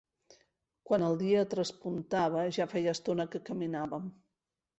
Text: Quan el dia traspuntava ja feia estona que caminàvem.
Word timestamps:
Quan 0.91 1.03
el 1.09 1.17
dia 1.19 1.43
traspuntava 1.51 2.47
ja 2.59 2.67
feia 2.73 2.97
estona 2.99 3.27
que 3.37 3.43
caminàvem. 3.53 4.11